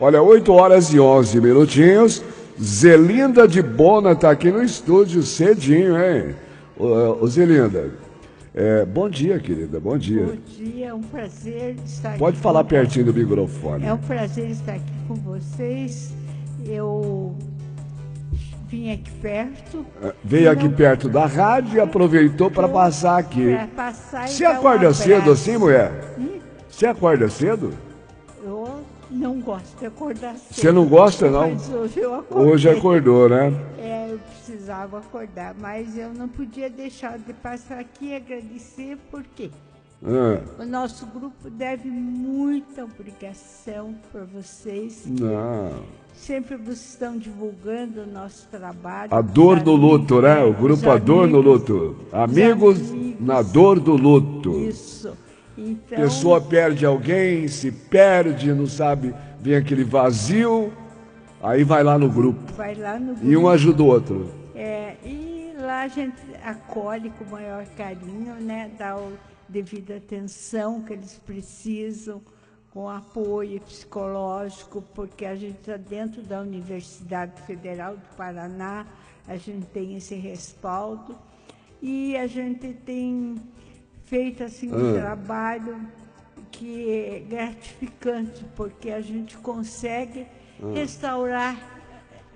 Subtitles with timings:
[0.00, 2.22] Olha, 8 horas e 11 minutinhos.
[2.60, 6.36] Zelinda de Bona está aqui no estúdio cedinho, hein?
[6.76, 7.90] Ô, ô Zelinda,
[8.54, 10.24] é, bom dia, querida, bom dia.
[10.24, 12.18] Bom dia, é um prazer estar aqui.
[12.18, 13.86] Pode falar pertinho do microfone.
[13.86, 16.14] É um prazer estar aqui com vocês.
[16.64, 17.34] Eu
[18.68, 19.84] vim aqui perto.
[20.00, 23.52] É, veio aqui perto da rádio e aproveitou para passar aqui.
[23.52, 26.14] Para passar e Você dar um acorda cedo assim, mulher?
[26.16, 26.38] Hum?
[26.68, 27.72] Você acorda cedo?
[29.10, 30.54] Não gosto de acordar cedo.
[30.54, 31.50] Você não gosta, não?
[31.50, 32.52] Mas hoje eu acordei.
[32.52, 33.52] Hoje acordou, né?
[33.78, 39.22] É, eu precisava acordar, mas eu não podia deixar de passar aqui e agradecer, por
[39.34, 39.50] quê?
[40.04, 45.04] Ah, O nosso grupo deve muita obrigação para vocês.
[45.06, 45.70] não.
[46.14, 49.14] Sempre vocês estão divulgando o nosso trabalho.
[49.14, 50.42] A dor do luto, né?
[50.44, 51.96] O grupo A Dor no Luto.
[52.12, 53.24] Amigos amigos.
[53.24, 54.58] na dor do luto.
[54.58, 55.12] Isso.
[55.58, 60.72] Então, Pessoa perde alguém, se perde, não sabe, vem aquele vazio,
[61.42, 62.52] aí vai lá no grupo.
[62.52, 63.26] vai lá no grupo.
[63.26, 64.30] E um ajuda o outro.
[64.54, 68.70] É, e lá a gente acolhe com o maior carinho, né?
[68.78, 69.08] Dá a
[69.48, 72.22] devida atenção que eles precisam,
[72.70, 78.86] com apoio psicológico, porque a gente está dentro da Universidade Federal do Paraná,
[79.26, 81.16] a gente tem esse respaldo
[81.82, 83.36] e a gente tem
[84.08, 85.00] feito assim um Ah.
[85.00, 85.80] trabalho
[86.50, 90.26] que é gratificante, porque a gente consegue
[90.74, 91.56] restaurar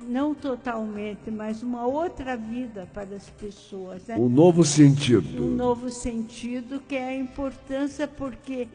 [0.01, 4.17] não totalmente, mas uma outra vida para as pessoas, né?
[4.17, 5.45] Um novo um sentido.
[5.45, 8.69] novo sentido, que é a importância porque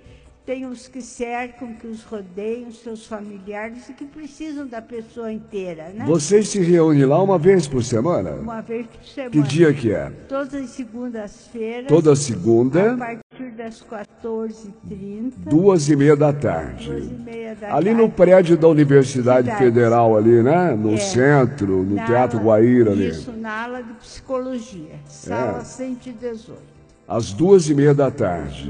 [0.48, 5.89] tem os que cercam, que os rodeiam, seus familiares e que precisam da pessoa inteira,
[5.94, 6.06] né?
[6.06, 8.31] Vocês se reúnem lá uma vez por semana?
[8.31, 9.31] Uma vez por semana.
[9.31, 10.09] Que dia que é?
[10.30, 11.88] Todas as segundas-feiras.
[11.89, 15.34] Toda A segunda, partir das 14h30.
[15.50, 16.88] duas e meia da tarde.
[16.92, 18.02] duas e meia da Ali tarde.
[18.02, 19.61] no prédio da Universidade Cidade.
[19.66, 20.73] Federal ali, né?
[20.76, 20.98] No É.
[20.98, 23.08] centro, no Na Teatro ala- Guaíra ali.
[23.08, 23.09] É.
[23.09, 24.95] Isso, na ala de psicologia.
[25.06, 26.77] Sala 118.
[27.08, 28.70] Às duas e meia da tarde.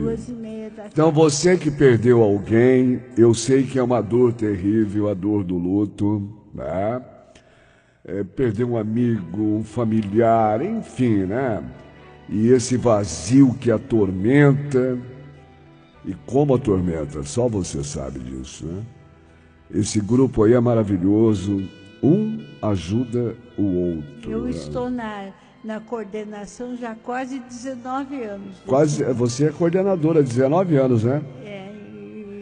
[0.92, 5.58] Então você que perdeu alguém, eu sei que é uma dor terrível, a dor do
[5.58, 7.02] luto, né?
[8.06, 11.64] É, perder um amigo, um familiar, enfim, né?
[12.30, 14.98] E esse vazio que atormenta,
[16.06, 18.84] e como atormenta, só você sabe disso, né?
[19.74, 21.68] Esse grupo aí é maravilhoso,
[22.02, 24.32] um ajuda o outro.
[24.32, 24.52] Eu né?
[24.52, 25.34] estou na,
[25.68, 28.58] na coordenação já há quase 19 anos.
[28.66, 31.22] Quase, você é coordenadora, 19 anos, né?
[31.44, 31.70] É,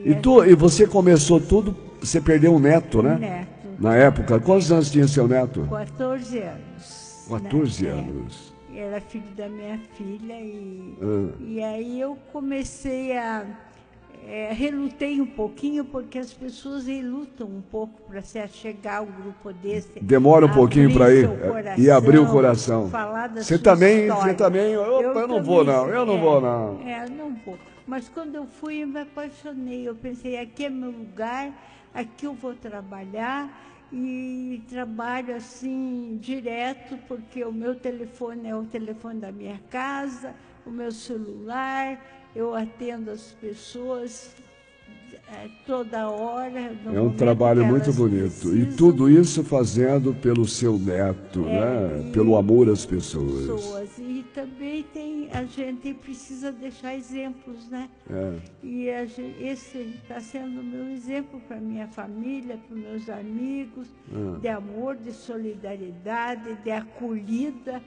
[0.06, 3.18] e, E, tu, e você começou tudo, você perdeu um neto, né?
[3.18, 5.68] Neto, Na época, quantos anos tinha seu neto?
[5.68, 7.26] 14 anos.
[7.28, 7.90] 14 né?
[7.92, 8.54] anos.
[8.72, 11.30] É, era filho da minha filha e, Ah.
[11.40, 13.44] e aí eu comecei a...
[14.28, 19.52] é, relutei um pouquinho porque as pessoas relutam um pouco para se achegar ao grupo
[19.54, 20.00] desse.
[20.02, 21.28] Demora um pouquinho para ir
[21.78, 22.90] é, e abrir o coração, coração.
[22.90, 24.24] Falar da Você também, história.
[24.24, 26.82] você também, opa, eu, não vou não, eu não é, vou não.
[26.86, 27.58] É, eu não vou.
[27.88, 29.88] Mas quando eu fui, eu me apaixonei.
[29.88, 31.52] Eu pensei, aqui é meu lugar,
[31.94, 33.50] aqui eu vou trabalhar
[33.92, 40.34] e trabalho assim direto, porque o meu telefone é o telefone da minha casa,
[40.66, 42.04] o meu celular,
[42.36, 44.36] eu atendo as pessoas
[45.28, 46.72] é, toda hora.
[46.84, 48.48] no É um trabalho muito bonito.
[48.50, 48.76] E precisam.
[48.78, 52.06] tudo isso fazendo pelo seu neto, É, né?
[52.08, 53.48] e Pelo amor às pessoas.
[53.48, 53.98] pessoas.
[53.98, 57.90] E também tem, a gente precisa deixar exemplos, né?
[58.10, 58.34] É.
[58.64, 64.38] E a esse está sendo o meu exemplo para minha família, para meus amigos, Ah.
[64.40, 67.82] de amor, de solidariedade, de acolhida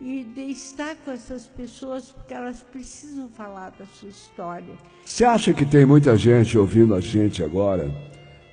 [0.00, 4.74] e de estar com essas pessoas porque elas precisam falar da sua história.
[5.04, 7.90] Você acha que tem muita gente ouvindo a gente agora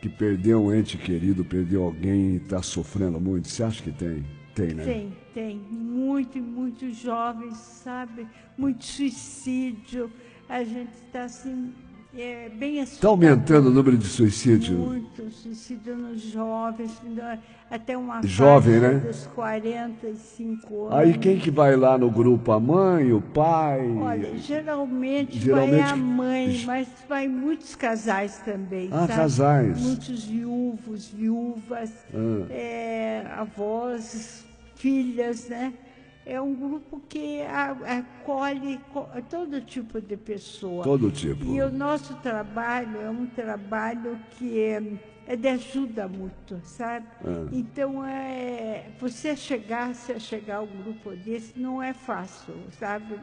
[0.02, 3.48] que perdeu um ente querido, perdeu alguém e está sofrendo muito?
[3.48, 4.26] Você acha que tem?
[4.54, 4.84] Tem, né?
[4.84, 5.58] Tem, tem.
[5.70, 8.28] Muito, muito jovens, sabe?
[8.58, 10.12] Muito suicídio.
[10.50, 11.74] A gente está assim,
[12.16, 13.10] é, bem Está assustado.
[13.12, 14.78] aumentando o número de suicídio?
[14.78, 17.02] Muito suicídio nos jovens,
[17.70, 18.94] até uma Jovem, né?
[19.00, 20.94] dos 45 anos.
[20.98, 22.52] Aí quem que vai lá no grupo?
[22.52, 23.82] A mãe, o pai?
[23.98, 29.14] Olha, geralmente, Geralmente- vai a mãe, mas vai muitos casais também, Ah, sabe?
[29.14, 29.82] casais.
[29.82, 32.46] Muitos viúvos, viúvas, Ah.
[32.50, 34.46] é, avós,
[34.76, 35.74] filhas, né?
[36.30, 37.42] É um grupo que
[37.86, 40.84] acolhe co- todo tipo de pessoa.
[40.84, 41.46] Todo tipo.
[41.46, 44.84] E o nosso trabalho é um trabalho que é,
[45.26, 47.06] é de ajuda mútua, sabe?
[47.24, 47.48] Ah.
[47.54, 53.16] Então, é, você chegar, se chegar a um grupo desse, não é fácil, sabe?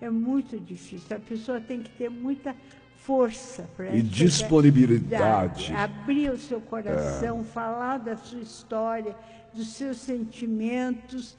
[0.00, 1.16] É muito difícil.
[1.16, 2.56] A pessoa tem que ter muita
[2.96, 5.72] força para E disponibilidade.
[5.72, 7.44] Abrir o seu coração, é.
[7.44, 9.14] falar da sua história,
[9.54, 11.36] dos seus sentimentos.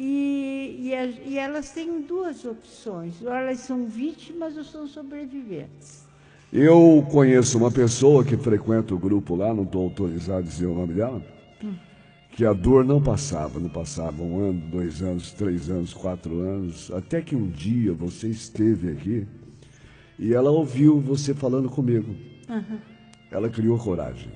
[0.00, 6.06] E, e, e, elas têm duas opções: ou elas são vítimas ou são sobreviventes.
[6.52, 10.74] Eu conheço uma pessoa que frequenta o grupo lá, não estou autorizado a dizer o
[10.74, 11.20] nome dela,
[11.62, 11.74] hum.
[12.30, 16.92] que a dor não passava, não passava um ano, dois anos, três anos, quatro anos,
[16.92, 19.26] até que um dia você esteve aqui
[20.16, 22.14] e ela ouviu você falando comigo.
[22.48, 22.78] Uhum.
[23.32, 24.30] Ela criou coragem.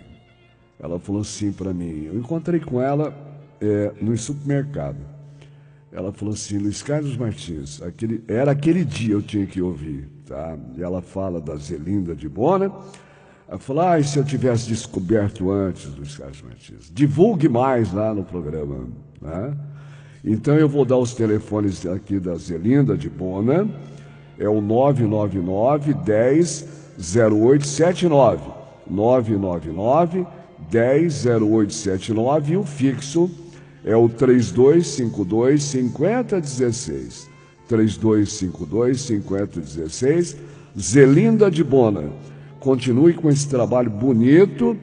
[0.79, 2.07] Ela falou assim para mim.
[2.07, 3.17] Eu encontrei com ela
[3.61, 5.12] é, no supermercado.
[5.93, 10.09] Ela falou assim, Luiz Carlos Martins, aquele, era aquele dia eu tinha que ouvir.
[10.27, 10.57] Tá?
[10.77, 12.73] E ela fala da Zelinda de Bona.
[13.47, 18.25] Ela falou, ah, se eu tivesse descoberto antes, Luiz Carlos Martins, divulgue mais lá no
[18.25, 18.89] programa.
[19.21, 19.55] Né?
[20.25, 23.69] Então eu vou dar os telefones aqui da Zelinda de Bona
[24.39, 26.69] é o 999 10
[26.99, 28.51] 0879.
[28.89, 30.27] 999
[30.71, 33.31] 10 0879 e o fixo
[33.85, 37.31] é o 3252 5016.
[37.69, 40.37] 3252 5016.
[40.79, 42.11] Zelinda de Bona.
[42.61, 44.77] Continue com esse trabalho bonito.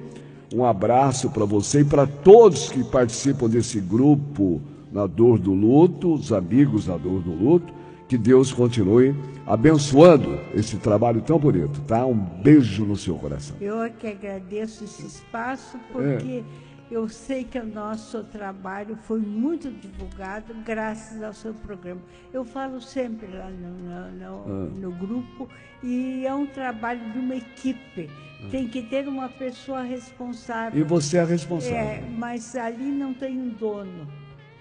[0.54, 4.62] Um abraço para você e para todos que participam desse grupo
[4.92, 7.74] na dor do luto, os amigos na dor do luto.
[8.07, 12.06] Que Deus continue abençoando esse trabalho tão bonito, tá?
[12.06, 13.56] Um beijo no seu coração.
[13.62, 16.69] Eu é que agradeço esse espaço porque é.
[16.92, 22.02] Eu sei que o nosso trabalho foi muito divulgado graças ao seu programa.
[22.34, 24.70] Eu falo sempre lá no, no, no, ah.
[24.76, 25.48] no grupo
[25.84, 28.10] e é um trabalho de uma equipe.
[28.44, 28.48] Ah.
[28.50, 30.80] Tem que ter uma pessoa responsável.
[30.80, 31.78] E você é responsável.
[31.78, 34.08] É, mas ali não tem um dono.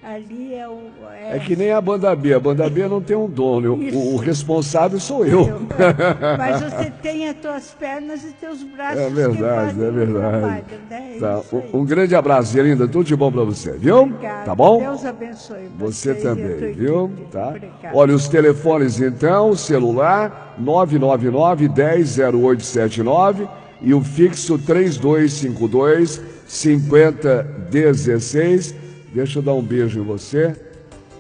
[0.03, 0.81] Ali é o.
[1.13, 1.37] É...
[1.37, 2.33] é, que nem a banda B.
[2.33, 3.75] A banda B não tem um dono.
[3.75, 5.49] O, o, responsável sou eu.
[5.49, 5.61] eu.
[6.39, 9.01] Mas você tem as tuas pernas e teus braços.
[9.01, 10.13] É verdade, é verdade.
[10.13, 11.17] Trabalho, né?
[11.17, 11.43] É tá.
[11.73, 12.87] um, grande abraço, linda.
[12.87, 14.03] Tudo de bom para você, viu?
[14.03, 14.45] Obrigada.
[14.45, 14.79] Tá bom?
[14.79, 15.69] Deus abençoe.
[15.77, 17.11] Você também, viu?
[17.33, 17.55] Tá?
[17.93, 23.49] Olha, os telefones então: celular 999 100879
[23.83, 28.88] e o fixo 3252 5016.
[29.15, 30.55] Deixa eu dar um beijo em você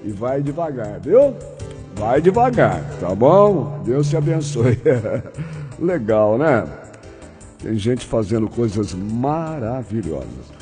[0.04, 1.34] e vai devagar, viu?
[1.94, 3.82] Vai devagar, tá bom?
[3.84, 4.78] Deus te abençoe.
[5.80, 6.64] Legal, né?
[7.62, 10.57] Tem gente fazendo coisas maravilhosas.